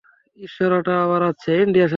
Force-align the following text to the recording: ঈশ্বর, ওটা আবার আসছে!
ঈশ্বর, 0.37 0.69
ওটা 0.71 0.93
আবার 1.05 1.21
আসছে! 1.23 1.51